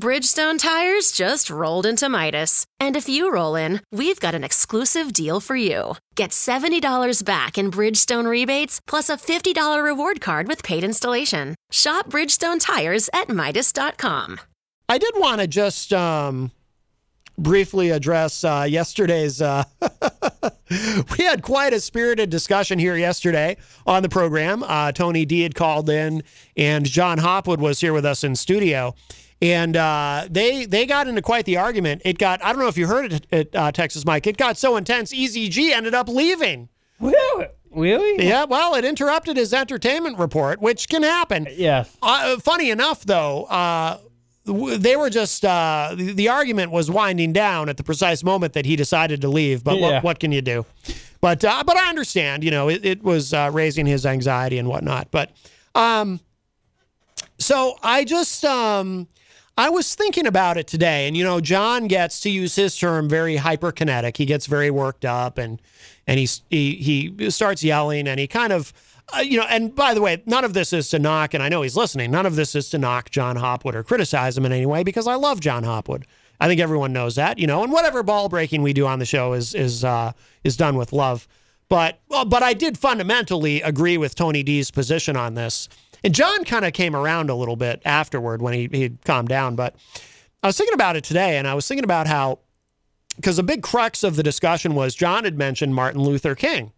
[0.00, 2.64] Bridgestone tires just rolled into Midas.
[2.80, 5.92] And if you roll in, we've got an exclusive deal for you.
[6.14, 11.54] Get $70 back in Bridgestone rebates plus a $50 reward card with paid installation.
[11.70, 14.40] Shop Bridgestone tires at Midas.com.
[14.88, 16.50] I did want to just um,
[17.36, 19.42] briefly address uh, yesterday's.
[19.42, 19.64] Uh,
[21.18, 24.62] we had quite a spirited discussion here yesterday on the program.
[24.62, 26.22] Uh, Tony D had called in,
[26.56, 28.94] and Jon Hopwood was here with us in studio
[29.42, 32.02] and uh, they they got into quite the argument.
[32.04, 34.26] It got I don't know if you heard it at uh, Texas Mike.
[34.26, 35.12] It got so intense.
[35.12, 36.68] EZG ended up leaving.
[36.98, 37.46] Really?
[37.70, 38.26] Really?
[38.26, 38.44] Yeah.
[38.44, 41.46] Well, it interrupted his entertainment report, which can happen.
[41.52, 41.96] Yes.
[42.02, 43.44] Uh, funny enough, though.
[43.44, 43.98] Uh,
[44.44, 48.66] they were just uh, the, the, argument was winding down at the precise moment that
[48.66, 49.62] he decided to leave.
[49.62, 49.94] But yeah.
[49.94, 50.66] what, what can you do?
[51.20, 52.42] But uh, but I understand.
[52.42, 55.10] You know, it, it was uh, raising his anxiety and whatnot.
[55.10, 55.30] But
[55.74, 56.20] um,
[57.38, 59.06] so I just um,
[59.60, 63.10] I was thinking about it today, and you know, Jon gets to use his term
[63.10, 64.16] very hyperkinetic.
[64.16, 65.60] He gets very worked up, and
[66.06, 68.72] and he he he starts yelling, and he kind of.
[69.12, 71.48] Uh, you know, and by the way, none of this is to knock, and I
[71.48, 72.12] know he's listening.
[72.12, 75.08] None of this is to knock Jon Hopwood or criticize him in any way because
[75.08, 76.06] I love Jon Hopwood.
[76.38, 79.04] I think everyone knows that, you know, and whatever ball breaking we do on the
[79.04, 80.12] show is is uh,
[80.44, 81.26] is done with love.
[81.68, 85.68] But but I did fundamentally agree with Tony D's position on this.
[86.02, 89.56] And Jon kind of came around a little bit afterward when he he calmed down.
[89.56, 89.76] But
[90.42, 92.38] I was thinking about it today, and I was thinking about how
[93.16, 96.72] because a big crux of the discussion was Jon had mentioned Martin Luther King,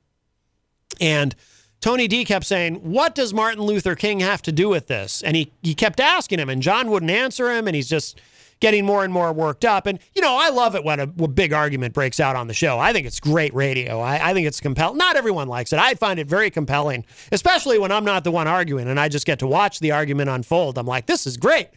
[1.00, 1.34] and
[1.80, 5.36] Tony D kept saying, "What does Martin Luther King have to do with this?" And
[5.36, 8.20] he he kept asking him, and Jon wouldn't answer him, and he's just
[8.62, 9.86] getting more and more worked up.
[9.86, 12.78] And, you know, I love it when a, big argument breaks out on the show.
[12.78, 13.98] I think it's great radio.
[14.00, 14.96] I, I think it's compelling.
[14.96, 15.80] Not everyone likes it.
[15.80, 19.26] I find it very compelling, especially when I'm not the one arguing and I just
[19.26, 20.78] get to watch the argument unfold.
[20.78, 21.70] I'm like, this is great.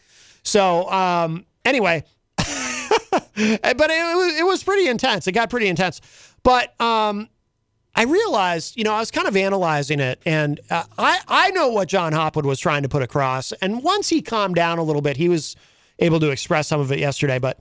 [0.43, 2.03] So, um, anyway,
[2.37, 2.45] but
[3.35, 5.25] it, it, was, it was pretty intense.
[5.25, 6.01] It got pretty intense.
[6.43, 7.29] But, um,
[7.95, 11.69] I realized, you know, I was kind of analyzing it, and uh, I I know
[11.69, 13.53] what Jon Hopwood was trying to put across.
[13.53, 15.55] And once he calmed down a little bit, he was
[15.99, 17.39] able to express some of it yesterday.
[17.39, 17.59] But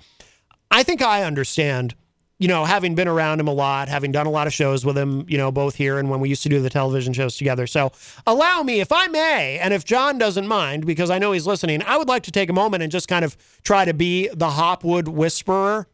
[0.70, 1.94] I think I understand,
[2.38, 4.98] you know, having been around him a lot, having done a lot of shows with
[4.98, 7.66] him, you know, both here and when we used to do the television shows together.
[7.66, 7.92] So
[8.26, 11.82] allow me, if I may, and if Jon doesn't mind, because I know he's listening,
[11.84, 14.50] I would like to take a moment and just kind of try to be the
[14.50, 15.86] Hopwood whisperer.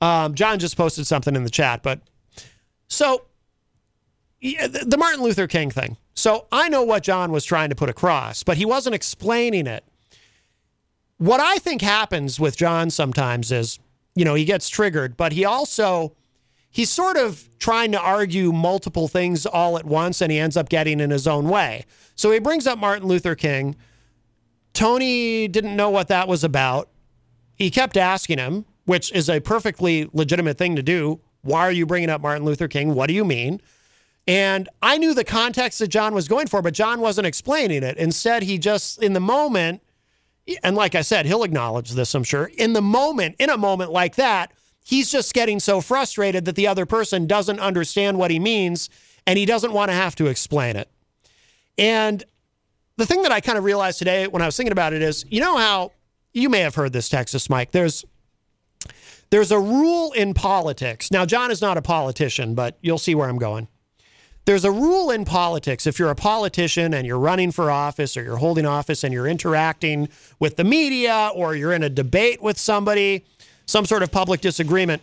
[0.00, 2.00] Um, Jon just posted something in the chat, but
[2.88, 3.26] so
[4.40, 5.96] the Martin Luther King thing.
[6.14, 9.84] So I know what Jon was trying to put across, but he wasn't explaining it
[11.18, 13.78] what I think happens with Jon sometimes is,
[14.14, 16.14] you know, he gets triggered, but he also
[16.70, 20.68] he's sort of trying to argue multiple things all at once and he ends up
[20.68, 21.84] getting in his own way.
[22.14, 23.76] So he brings up Martin Luther King.
[24.74, 26.90] Tony didn't know what that was about.
[27.54, 31.20] He kept asking him, which is a perfectly legitimate thing to do.
[31.40, 32.94] Why are you bringing up Martin Luther King?
[32.94, 33.62] What do you mean?
[34.28, 37.96] And I knew the context that Jon was going for, but Jon wasn't explaining it.
[37.96, 39.80] Instead, he just, in the moment,
[40.62, 42.50] and like I said, he'll acknowledge this, I'm sure.
[42.56, 44.52] In the moment, in a moment like that,
[44.84, 48.88] he's just getting so frustrated that the other person doesn't understand what he means
[49.26, 50.88] and he doesn't want to have to explain it.
[51.76, 52.24] And
[52.96, 55.24] the thing that I kind of realized today when I was thinking about it is,
[55.28, 55.92] you know how
[56.32, 57.72] you may have heard this, Texas Mike.
[57.72, 58.04] There's
[59.30, 61.10] there's a rule in politics.
[61.10, 63.66] Now, Jon is not a politician, but you'll see where I'm going.
[64.46, 65.88] There's a rule in politics.
[65.88, 69.26] If you're a politician and you're running for office or you're holding office and you're
[69.26, 70.08] interacting
[70.38, 73.24] with the media or you're in a debate with somebody,
[73.66, 75.02] some sort of public disagreement,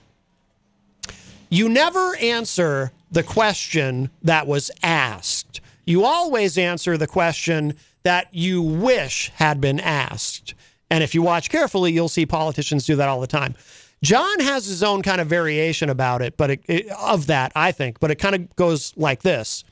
[1.49, 5.59] you never answer the question that was asked.
[5.85, 7.73] You always answer the question
[8.03, 10.53] that you wish had been asked.
[10.89, 13.55] And if you watch carefully, you'll see politicians do that all the time.
[14.03, 17.71] Jon has his own kind of variation about it, but it, it, of that, I
[17.71, 19.63] think, but it kind of goes like this.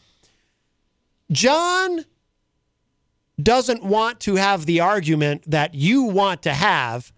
[1.31, 2.05] Jon
[3.41, 7.11] doesn't want to have the argument that you want to have.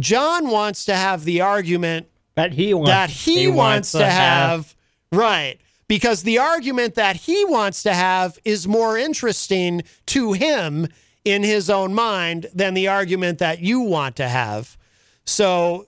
[0.00, 4.04] Jon wants to have the argument that he wants, that he, he wants, wants, to
[4.04, 4.50] have.
[4.50, 4.74] have.
[5.12, 5.60] Right.
[5.86, 10.88] Because the argument that he wants to have is more interesting to him
[11.24, 14.76] in his own mind than the argument that you want to have.
[15.24, 15.86] So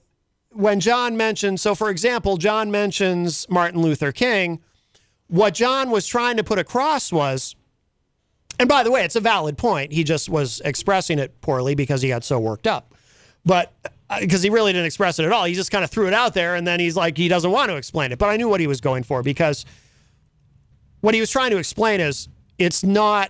[0.55, 4.61] when Jon mentions, so for example, Jon mentions Martin Luther King,
[5.27, 7.55] what Jon was trying to put across was,
[8.57, 9.91] and by the way, it's a valid point.
[9.91, 12.93] He just was expressing it poorly because he got so worked up.
[13.45, 13.73] But
[14.19, 16.13] because uh, he really didn't express it at all, he just kind of threw it
[16.13, 18.17] out there and then he's like, he doesn't want to explain it.
[18.17, 19.65] But I knew what he was going for because
[21.01, 23.29] what he was trying to explain is it's not,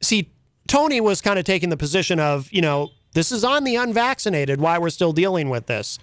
[0.00, 0.30] see,
[0.68, 4.60] Tony was kind of taking the position of, you know, this is on the unvaccinated,
[4.60, 5.98] why we're still dealing with this.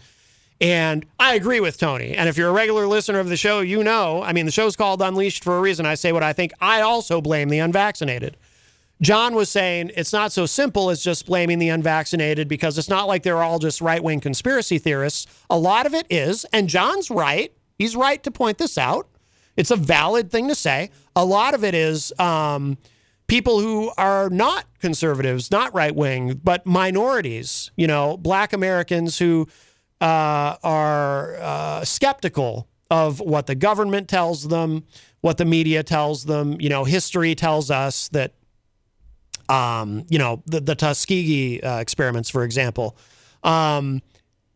[0.62, 2.16] And I agree with Tony.
[2.16, 4.76] And if you're a regular listener of the show, you know, I mean, the show's
[4.76, 5.86] called Unleashed for a reason.
[5.86, 6.52] I say what I think.
[6.60, 8.36] I also blame the unvaccinated.
[9.02, 13.08] Jon was saying it's not so simple as just blaming the unvaccinated because it's not
[13.08, 15.26] like they're all just right wing conspiracy theorists.
[15.50, 17.54] A lot of it is, and Jon's right.
[17.78, 19.08] He's right to point this out.
[19.56, 20.90] It's a valid thing to say.
[21.16, 22.78] A lot of it is um,
[23.28, 29.48] people who are not conservatives, not right wing, but minorities, you know, black Americans who
[30.02, 34.84] uh, are uh, skeptical of what the government tells them,
[35.22, 36.60] what the media tells them.
[36.60, 38.34] You know, history tells us that,
[39.48, 42.98] um, you know, the, the Tuskegee uh, experiments, for example,
[43.44, 44.02] um,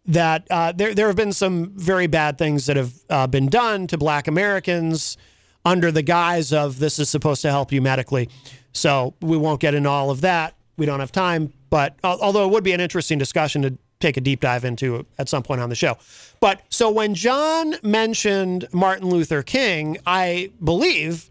[0.06, 3.88] that uh, there, there have been some very bad things that have uh, been done
[3.88, 5.18] to black Americans
[5.66, 8.30] under the guise of this is supposed to help you medically.
[8.74, 10.56] So we won't get into all of that.
[10.78, 11.54] We don't have time.
[11.70, 15.30] But although it would be an interesting discussion to take a deep dive into at
[15.30, 15.98] some point on the show.
[16.40, 21.30] But so when Jon mentioned Martin Luther King, I believe,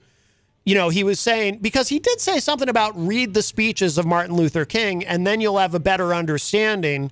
[0.64, 4.06] you know, he was saying, because he did say something about read the speeches of
[4.06, 7.10] Martin Luther King, and then you'll have a better understanding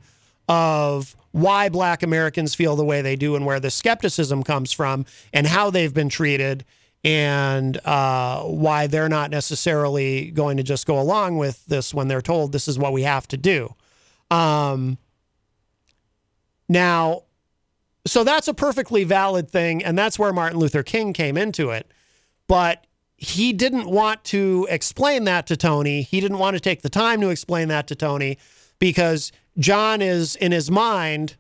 [0.49, 5.07] of why black Americans feel the way they do and where the skepticism comes from
[5.33, 6.65] and how they've been treated
[7.05, 12.21] and uh, why they're not necessarily going to just go along with this when they're
[12.21, 13.75] told this is what we have to do.
[14.31, 14.99] Um,
[16.71, 17.25] now,
[18.07, 19.85] so that's a perfectly valid thing.
[19.85, 21.91] And that's where Martin Luther King came into it.
[22.47, 22.87] But
[23.17, 26.03] he didn't want to explain that to Tony.
[26.03, 28.39] He didn't want to take the time to explain that to Tony
[28.79, 31.37] because Jon is in his mind,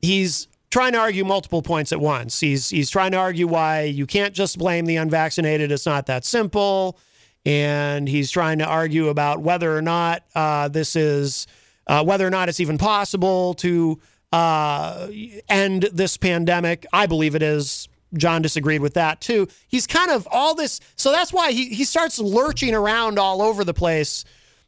[0.00, 2.38] he's trying to argue multiple points at once.
[2.38, 5.72] He's he's trying to argue why you can't just blame the unvaccinated.
[5.72, 6.98] It's not that simple,
[7.44, 11.46] and he's trying to argue about whether or not uh, this is
[11.88, 14.00] uh, whether or not it's even possible to
[14.32, 15.08] uh,
[15.48, 16.86] end this pandemic.
[16.92, 17.88] I believe it is.
[18.14, 19.48] Jon disagreed with that too.
[19.68, 20.80] He's kind of all this.
[20.96, 24.24] So that's why he, he starts lurching around all over the place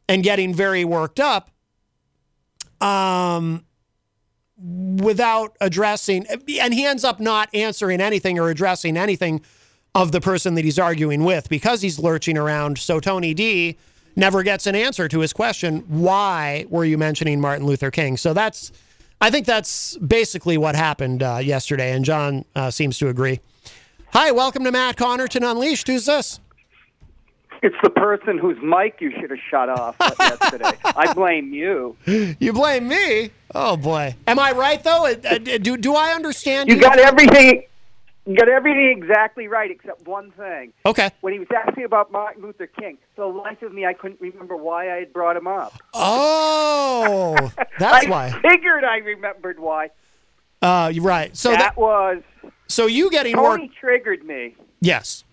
[0.07, 1.49] and getting very worked up
[2.81, 3.65] um,
[4.57, 6.25] without addressing.
[6.27, 9.41] And he ends up not answering anything or addressing anything
[9.95, 12.77] of the person that he's arguing with because he's lurching around.
[12.77, 13.77] So Tony D
[14.15, 18.17] never gets an answer to his question why were you mentioning Martin Luther King?
[18.17, 18.71] So that's
[19.21, 23.41] I think that's basically what happened uh, yesterday, and Jon uh, seems to agree.
[24.13, 25.87] Hi, welcome to Matt Connarton Unleashed.
[25.87, 26.39] Who's this?
[27.61, 30.71] It's the person whose mic you should have shut off yesterday.
[30.85, 31.97] I blame you.
[32.05, 33.31] You blame me?
[33.53, 34.15] Oh boy.
[34.25, 35.07] Am I right though?
[35.07, 36.69] Uh, do do I understand?
[36.69, 37.63] You, you got everything.
[38.29, 40.71] You got everything exactly right except one thing.
[40.85, 41.09] Okay.
[41.21, 44.21] When he was asking about Martin Luther King, for the life of me, I couldn't
[44.21, 45.73] remember why I had brought him up.
[45.95, 48.27] Oh, that's I why.
[48.27, 49.89] I figured I remembered why.
[50.61, 51.35] Uh, right.
[51.35, 52.21] So that, that was.
[52.67, 53.75] So you getting Tony more?
[53.79, 54.55] triggered me.
[54.79, 55.23] Yes.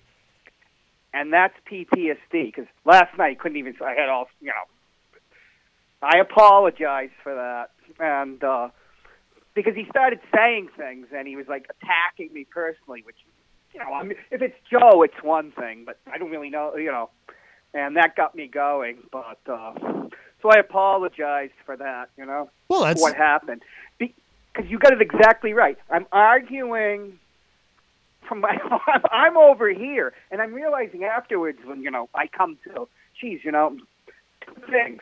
[1.12, 3.75] And that's PTSD because last night I couldn't even.
[3.85, 5.21] I had all you know.
[6.00, 7.73] I apologize for that,
[8.03, 8.43] and.
[8.43, 8.69] uh
[9.57, 13.17] because he started saying things and he was like attacking me personally, which
[13.75, 16.77] you know, I mean, if it's Joe, it's one thing, but I don't really know,
[16.77, 17.11] you know,
[17.75, 18.99] and that got me going.
[19.11, 19.75] But uh,
[20.41, 23.63] so I apologized for that, you know, well, that's what happened
[23.99, 25.79] because you got it exactly right.
[25.91, 27.19] I'm arguing
[28.29, 28.59] from my
[29.11, 32.89] I'm over here, and I'm realizing afterwards when you know I come to,
[33.21, 33.77] geez, you know,
[34.45, 35.01] two things.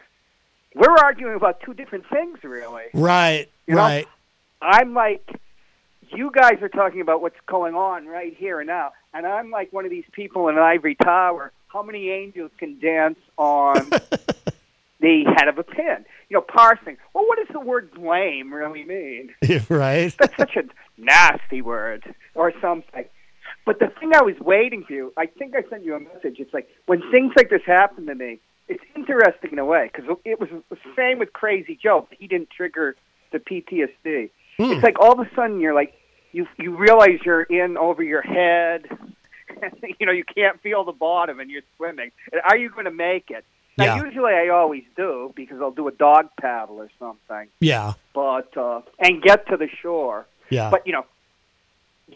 [0.77, 2.87] We're arguing about two different things, really.
[2.93, 3.49] Right.
[3.69, 4.07] You right.
[4.07, 4.11] Know?
[4.64, 5.28] I'm like,
[6.11, 9.73] you guys are talking about what's going on right here and now, and I'm like
[9.73, 11.52] one of these people in an ivory tower.
[11.68, 13.90] How many angels can dance on
[15.00, 16.04] the head of a pin?
[16.30, 16.97] You know, parsing.
[17.12, 19.35] Well, what does the word blame really mean?
[19.68, 20.14] right.
[20.18, 20.62] That's such a
[20.97, 23.04] nasty word, or something.
[23.66, 26.37] But the thing I was waiting for, you, I think I sent you a message.
[26.38, 30.16] It's like when things like this happen to me, it's interesting in a way because
[30.25, 32.09] it was the same with Crazy Joe.
[32.18, 32.97] He didn't trigger
[33.33, 34.30] the PTSD.
[34.59, 34.75] Mm.
[34.75, 35.95] It's like all of a sudden you're like
[36.33, 38.87] you you realize you're in over your head.
[40.01, 42.11] you know you can't feel the bottom and you're swimming.
[42.49, 43.45] Are you going to make it?
[43.77, 44.05] Now, Yeah.
[44.05, 47.95] usually I always do because I'll do a dog paddle or something, Yeah.
[48.15, 50.27] but uh, and get to the shore.
[50.51, 50.71] Yeah.
[50.71, 51.07] But you know,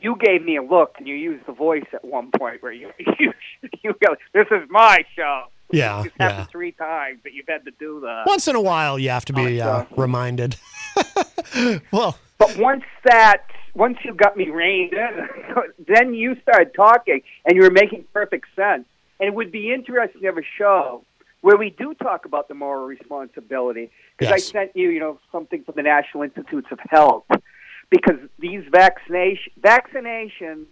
[0.00, 2.92] you gave me a look and you used the voice at one point where you
[3.18, 3.33] you,
[3.83, 6.45] you go, "This is my show." Yeah, It's yeah.
[6.47, 8.25] three times that you've had to do that.
[8.26, 10.57] Once in a while, you have to be uh, reminded.
[11.92, 13.42] well, But once that,
[13.75, 15.28] once you got me reined in,
[15.88, 18.85] then you started talking, and you were making perfect sense.
[19.21, 21.04] And it would be interesting to have a show
[21.40, 23.90] where we do talk about the moral responsibility.
[24.16, 24.49] Because Yes.
[24.49, 27.25] I sent you, you know, something from the National Institutes of Health.
[27.90, 30.66] Because these vaccination vaccinations,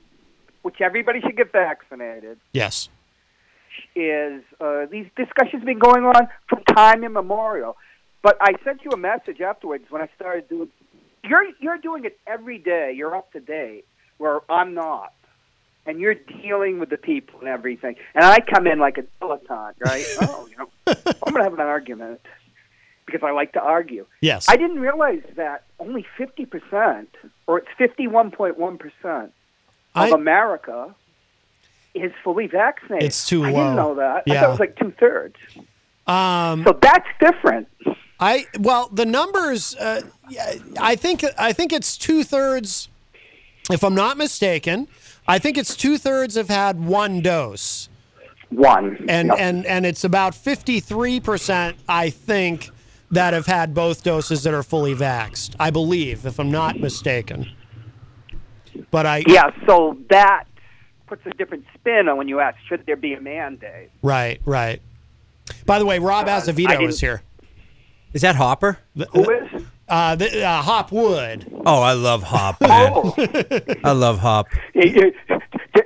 [0.62, 2.90] which everybody should get vaccinated, yes.
[3.94, 7.76] is uh, these discussions been going on from time immemorial.
[8.22, 10.68] But I sent you a message afterwards when I started doing.
[11.28, 12.92] You're you're doing it every day.
[12.94, 13.84] You're up to date,
[14.18, 15.12] where I'm not,
[15.86, 17.96] and you're dealing with the people and everything.
[18.14, 20.04] And I come in like a dilettante, right?
[20.22, 22.20] oh, you know, I'm gonna have an argument
[23.06, 24.06] because I like to argue.
[24.20, 24.46] Yes.
[24.48, 27.08] I didn't realize that only 50 percent,
[27.46, 29.32] or it's 51.1 percent
[29.94, 30.94] I- of America
[31.94, 33.04] is fully vaccinated.
[33.06, 33.62] It's too I low.
[33.62, 34.24] didn't know that.
[34.28, 35.36] I thought it was like two thirds.
[36.06, 37.68] Um, So that's different.
[38.18, 39.74] I well, the numbers.
[39.76, 40.02] Uh,
[40.80, 42.88] I think I think it's two thirds.
[43.70, 44.88] If I'm not mistaken,
[45.26, 47.88] I think it's two thirds have had one dose,
[48.50, 49.04] One.
[49.08, 49.36] and Yep.
[49.38, 51.76] and and it's about 53 percent.
[51.88, 52.70] I think
[53.10, 55.54] that have had both doses that are fully vaxxed.
[55.60, 57.50] I believe, if I'm not mistaken.
[58.90, 59.50] But I yeah.
[59.66, 60.44] So that
[61.06, 63.90] puts a different spin on when you ask, should there be a mandate?
[64.02, 64.80] right right.
[65.66, 67.22] By the way, Rob Uh, I Azevedo is here.
[68.16, 68.78] Is that Hopper?
[69.12, 69.62] Who is?
[69.86, 71.46] Uh, the, uh, Hopwood.
[71.66, 72.92] Oh, I love Hop, man.
[72.94, 73.14] Oh,
[73.84, 74.46] I love Hop.
[74.74, 75.40] you- you-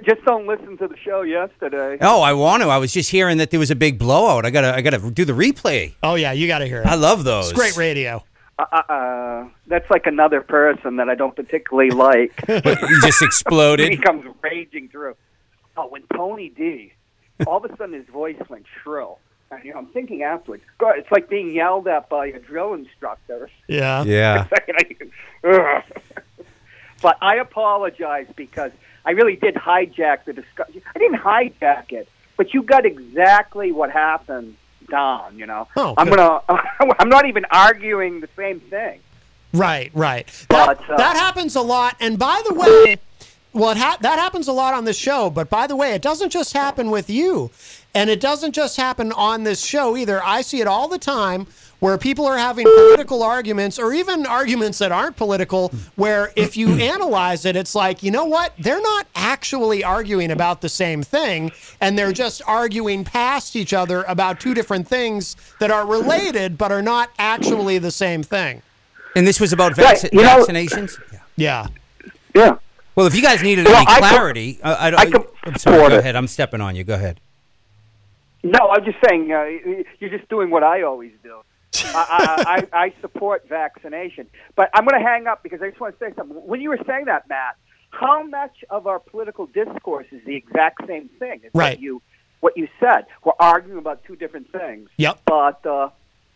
[0.04, 1.98] just don't listen to the show yesterday.
[2.00, 2.68] Oh, I want to.
[2.68, 4.46] I was just hearing that there was a big blowout.
[4.46, 5.94] I gotta, I gotta do the replay.
[6.04, 6.86] Oh yeah, you got to hear it.
[6.86, 7.50] I love those.
[7.50, 8.22] It's great radio.
[8.58, 12.32] Uh, uh, uh, that's like another person that I don't particularly like.
[12.46, 13.90] He just exploded.
[13.90, 15.16] he comes raging through.
[15.76, 16.92] Oh, when Tony D,
[17.46, 19.18] all of a sudden his voice went shrill.
[19.52, 22.74] And, you know, I'm thinking afterwards, God, it's like being yelled at by a drill
[22.74, 23.50] instructor.
[23.66, 24.04] Yeah.
[24.04, 24.46] Yeah.
[27.02, 28.72] But I apologize because
[29.06, 30.82] I really did hijack the discussion.
[30.94, 34.56] I didn't hijack it, but you got exactly what happened
[34.90, 35.38] down.
[35.38, 36.18] You know, Oh, I'm good.
[36.18, 36.42] gonna.
[36.98, 39.00] I'm not even arguing the same thing.
[39.54, 40.26] Right, right.
[40.50, 41.96] That, But, uh, that happens a lot.
[42.00, 42.98] And by the way,
[43.52, 45.30] well, it ha- that happens a lot on this show.
[45.30, 47.50] But by the way, it doesn't just happen with you.
[47.94, 50.22] And it doesn't just happen on this show either.
[50.22, 51.48] I see it all the time
[51.80, 56.68] where people are having political arguments or even arguments that aren't political, where if you
[56.80, 58.52] analyze it, it's like, you know what?
[58.58, 61.50] They're not actually arguing about the same thing.
[61.80, 66.70] And they're just arguing past each other about two different things that are related but
[66.70, 68.62] are not actually the same thing.
[69.16, 71.00] And this was about Right, vac- you know- vaccinations.
[71.36, 71.66] Yeah.
[72.34, 72.58] Yeah.
[73.00, 75.56] Well, if you guys needed Well, any I com- clarity, I, I, I com- I'm
[75.56, 75.78] sorry.
[75.78, 75.92] Go it.
[76.00, 76.16] ahead.
[76.16, 76.84] I'm stepping on you.
[76.84, 77.18] Go ahead.
[78.42, 79.44] No, I'm just saying uh,
[80.00, 81.40] you're just doing what I always do.
[81.82, 85.80] I, I, I, I support vaccination, but I'm going to hang up because I just
[85.80, 86.36] want to say something.
[86.36, 87.56] When you were saying that, Matt,
[87.88, 91.40] how much of our political discourse is the exact same thing?
[91.42, 91.78] It's Right.
[91.78, 92.02] What you
[92.40, 93.06] what you said.
[93.24, 94.90] We're arguing about two different things.
[94.98, 95.20] Yep.
[95.24, 95.88] But uh,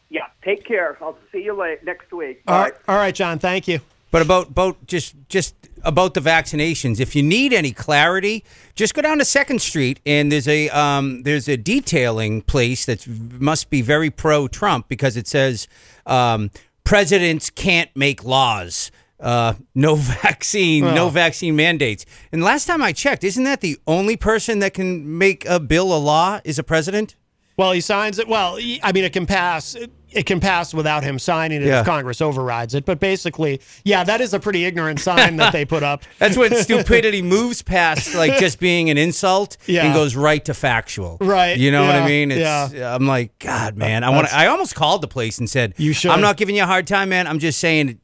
[0.09, 0.97] yeah, take care.
[1.03, 2.43] I'll see you late next week.
[2.49, 2.63] All Bye.
[2.63, 3.39] right, all right, Jon.
[3.39, 3.81] Thank you.
[4.15, 8.45] But about about just just about the vaccinations, if you need any clarity,
[8.77, 13.09] just go down to Second Street and there's a um, there's a detailing place that
[13.09, 15.67] must be very pro Trump because it says
[16.07, 16.53] um,
[16.85, 18.93] presidents can't make laws.
[19.19, 22.07] Uh, no vaccine, no vaccine mandates.
[22.31, 25.93] And last time I checked, isn't that the only person that can make a bill
[25.93, 27.17] a law is a president?
[27.57, 28.27] Well, he signs it.
[28.29, 29.77] Well, I mean, it can pass.
[30.15, 31.81] It, it can pass without him signing it Yeah.
[31.81, 32.85] if Congress overrides it.
[32.85, 36.03] But basically, yeah, that is a pretty ignorant sign that they put up.
[36.19, 39.85] That's when stupidity moves past like just being an insult Yeah.
[39.87, 41.19] and goes right to factual.
[41.21, 42.31] Right, You know what I mean?
[42.31, 42.95] It's, yeah.
[42.95, 44.05] I'm like, God, man.
[44.05, 44.33] I want.
[44.33, 46.11] I almost called the place and said, You should.
[46.11, 47.27] I'm not giving you a hard time, man.
[47.27, 48.01] I'm just saying,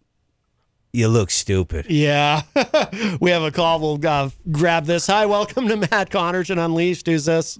[0.92, 1.86] you look stupid.
[1.88, 2.42] Yeah,
[3.20, 3.78] we have a call.
[3.80, 5.06] We'll uh, grab this.
[5.06, 7.06] Hi, welcome to Matt Connarton Unleashed.
[7.06, 7.58] Who's this?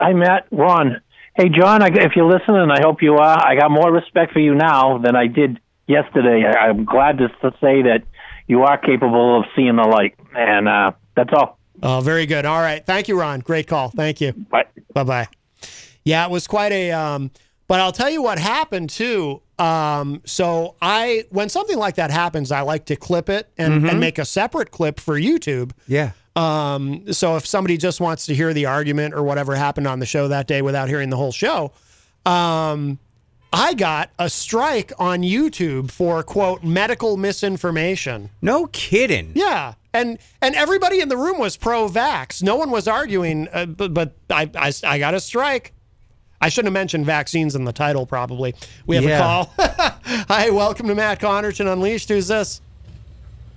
[0.00, 0.46] Hi, Matt.
[0.50, 1.00] Ron.
[1.34, 3.46] Hey, Jon, I, if you're listening, I hope you are.
[3.46, 6.44] I got more respect for you now than I did yesterday.
[6.46, 8.02] I, I'm glad to, to say that
[8.46, 10.14] you are capable of seeing the light.
[10.34, 11.58] And uh, that's all.
[11.82, 12.44] Oh, very good.
[12.44, 12.84] All right.
[12.84, 13.40] Thank you, Ron.
[13.40, 13.88] Great call.
[13.88, 14.32] Thank you.
[14.32, 14.66] Bye.
[14.92, 15.28] Bye bye.
[16.04, 16.90] Yeah, it was quite a.
[16.92, 17.30] Um,
[17.66, 19.40] but I'll tell you what happened too.
[19.58, 24.00] Um, so I, when something like that happens, I like to clip it and, and
[24.00, 25.72] make a separate clip for YouTube.
[25.86, 26.10] Yeah.
[26.34, 30.06] Um, so if somebody just wants to hear the argument or whatever happened on the
[30.06, 31.72] show that day without hearing the whole show,
[32.24, 32.98] um,
[33.52, 38.30] I got a strike on YouTube for quote medical misinformation.
[38.40, 39.32] No kidding.
[39.34, 42.42] Yeah, and and everybody in the room was pro-vax.
[42.42, 45.74] No one was arguing, uh, but, but I, I I got a strike.
[46.40, 48.06] I shouldn't have mentioned vaccines in the title.
[48.06, 48.54] Probably.
[48.86, 49.18] We have Yeah.
[49.18, 49.52] a call.
[50.28, 52.08] Hi, welcome to Matt Connarton Unleashed.
[52.08, 52.62] Who's this?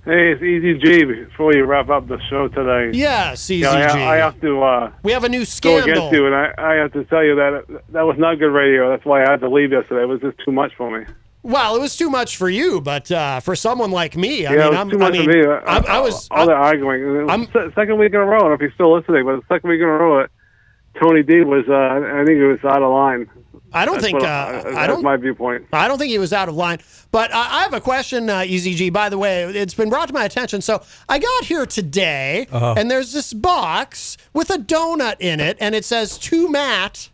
[0.06, 1.04] Hey, it's Easy G.
[1.04, 3.92] Before you wrap up the show today, Yes, Easy yeah.
[3.92, 6.74] I, I have to uh, we have a new go against you, and I, I
[6.74, 8.88] have to tell you that that was not good radio.
[8.88, 10.02] That's why I had to leave yesterday.
[10.02, 11.12] It was just too much for me.
[11.42, 14.58] Well, it was too much for you, but uh, for someone like me, I yeah,
[14.58, 15.62] mean, it was I'm, too much I mean, for me.
[15.66, 16.28] I, I was.
[16.30, 17.28] all that arguing.
[17.28, 18.36] I'm, second week in a row.
[18.36, 20.24] I don't know if you're still listening, but the second week in a row,
[21.02, 21.64] Tony D was.
[21.68, 23.28] Uh, I think he was out of line.
[23.76, 24.20] I don't That's think.
[24.20, 25.02] what- Uh, that's I don't.
[25.02, 25.66] my viewpoint.
[25.72, 26.78] I don't think he was out of line.
[27.12, 28.90] But uh, I have a question, uh, EZG.
[28.92, 30.62] By the way, it's been brought to my attention.
[30.62, 32.74] So I got here today, Uh-huh.
[32.76, 37.10] and there's this box with a donut in it, and it says to Matt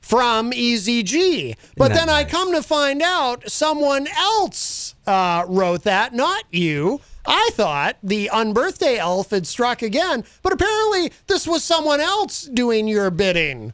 [0.00, 1.56] from EZG.
[1.76, 7.00] But that then I come to find out someone else uh, wrote that, not you.
[7.26, 12.86] I thought the unbirthday elf had struck again, but apparently this was someone else doing
[12.86, 13.72] your bidding.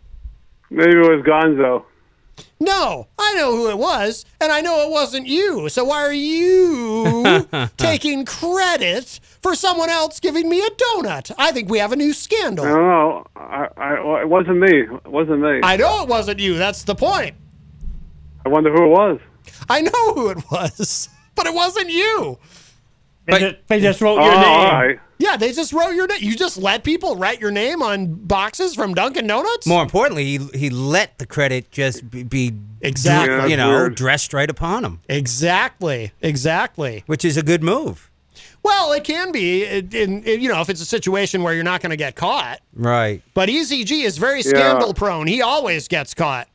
[0.71, 1.83] Maybe it was Gonzo.
[2.59, 5.69] No, I know who it was, and I know it wasn't you.
[5.69, 11.33] So why are you taking credit for someone else giving me a donut?
[11.39, 12.65] I think we have a new I scandal.
[12.65, 13.25] don't know.
[13.37, 14.81] I, I, well, it wasn't me.
[14.83, 15.61] It wasn't me.
[15.63, 16.59] I know it wasn't you.
[16.59, 17.35] That's the point.
[18.45, 19.21] I wonder who it was.
[19.69, 22.39] I know who it was, but it wasn't you.
[23.27, 24.45] But they just wrote Oh, your name.
[24.45, 25.01] all right.
[25.19, 26.19] Yeah, they just wrote your name.
[26.23, 29.67] You just let people write your name on boxes from Dunkin' Donuts?
[29.67, 33.51] More importantly, he, he let the credit just be, be Exactly.
[33.51, 33.95] you know, weird.
[33.97, 36.13] dressed right upon him, Exactly.
[36.23, 37.05] Exactly.
[37.07, 38.11] which is a good move.
[38.63, 41.81] Well, it can be, in, in, you know, if it's a situation where you're not
[41.83, 42.61] going to get caught.
[42.75, 43.23] Right.
[43.35, 44.51] But EZG is very Yeah.
[44.51, 45.27] scandal prone.
[45.27, 46.49] He always gets caught.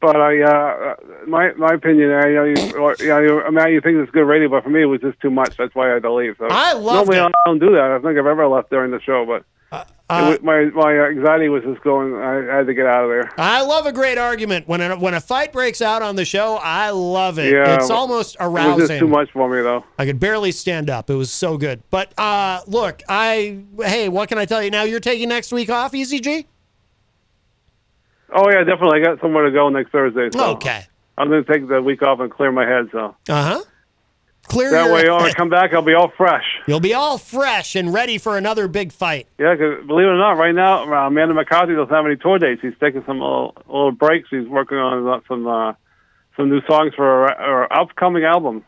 [0.00, 0.94] But I, uh,
[1.26, 4.62] my my opinion, I know you, you, I mean, you think it's good radio, but
[4.62, 5.56] for me, it was just too much.
[5.56, 6.36] That's why I had to leave.
[6.38, 7.32] So I loved normally it.
[7.34, 7.80] I don't do that.
[7.80, 11.48] I don't think I've ever left during the show, but uh, was, my my anxiety
[11.48, 12.14] was just going.
[12.14, 13.32] I had to get out of there.
[13.38, 14.68] I love a great argument.
[14.68, 17.52] When a, when a fight breaks out on the show, I love it.
[17.52, 18.86] Yeah, it's almost It was arousing.
[18.86, 19.84] just too much for me, though.
[19.98, 21.10] I could barely stand up.
[21.10, 21.82] It was so good.
[21.90, 24.70] But uh, look, I hey, what can I tell you?
[24.70, 26.46] Now you're taking next week off, EZG.
[28.32, 29.00] Oh yeah, definitely.
[29.00, 30.28] I got somewhere to go next Thursday.
[30.32, 30.84] So Okay.
[31.18, 32.88] I'm going to take the week off and clear my head.
[32.92, 33.62] So Uh huh.
[34.48, 36.44] Clear that way, when I come back, I'll be all fresh.
[36.68, 39.26] You'll be all fresh and ready for another big fight.
[39.38, 42.38] Yeah, 'cause believe it or not, right now, uh, Amanda McCarthy doesn't have any tour
[42.38, 42.62] dates.
[42.62, 44.28] He's taking some little, little breaks.
[44.30, 45.72] He's working on uh, some uh,
[46.36, 48.62] some new songs for our, our upcoming album.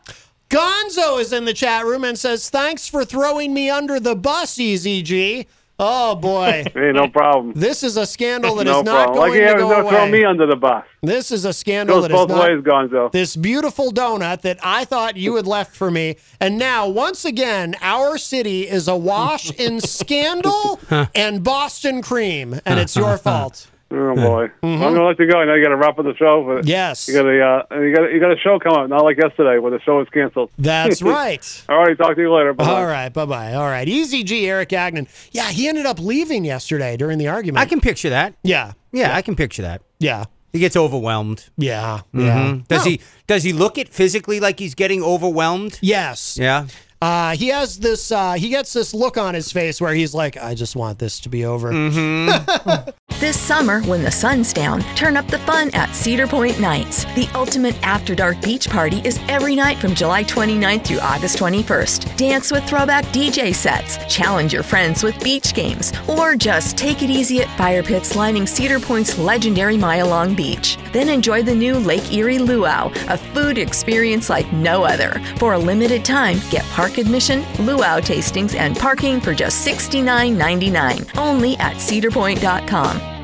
[0.49, 4.57] Gonzo is in the chat room and says, "Thanks for throwing me under the bus,
[4.57, 5.45] EZG."
[5.81, 6.65] Oh boy.
[6.73, 7.53] Hey, no problem.
[7.55, 9.15] This is a scandal that is no not problem.
[9.15, 10.85] going like you to go no throw me under the bus.
[11.01, 13.11] This is a scandal Goes that is both not ways, Gonzo.
[13.11, 16.17] this beautiful donut that I thought you had left for me.
[16.39, 20.79] And now, once again, our city is awash in scandal
[21.15, 23.67] and Boston cream, and it's your fault.
[23.91, 25.39] Oh boy, I'm gonna let you go.
[25.39, 26.43] I know you got to wrap up the show.
[26.45, 26.67] But Mm-hmm.
[26.67, 27.07] Yes.
[27.07, 29.57] you got a uh, you got you got a show coming up, not like yesterday
[29.57, 30.51] where the show was canceled.
[30.59, 31.65] That's right.
[31.69, 32.53] All right, talk to you later.
[32.53, 32.65] Bye.
[32.65, 33.53] All right, bye bye.
[33.55, 35.07] All right, Easy G, Eric Agnon.
[35.31, 37.61] Yeah, he ended up leaving yesterday during the argument.
[37.61, 38.35] I can picture that.
[38.43, 39.81] Yeah, Yeah, I can picture that.
[39.99, 41.49] yeah, He gets overwhelmed.
[41.57, 42.37] yeah, yeah.
[42.37, 42.67] Mhm.
[42.67, 42.91] Does No.
[42.91, 45.79] he does he look it physically like he's getting overwhelmed?
[45.81, 46.37] Yes.
[46.39, 46.67] Yeah.
[47.01, 48.11] Uh, he has this.
[48.11, 51.19] Uh, he gets this look on his face where he's like, "I just want this
[51.21, 51.71] to be over."
[53.19, 57.03] This summer, when the sun's down, turn up the fun at Cedar Point Nights.
[57.15, 62.15] The ultimate after dark beach party is every night from July 29th through August 21st.
[62.15, 67.09] Dance with throwback DJ sets, challenge your friends with beach games, or just take it
[67.09, 70.77] easy at fire pits lining Cedar Point's legendary Mile Long Beach.
[70.93, 75.21] Then enjoy the new Lake Erie Luau, a food experience like no other.
[75.39, 81.55] For a limited time, get park admission, luau tastings, and parking for just $69.99 only
[81.57, 83.18] at cedarpoint.com.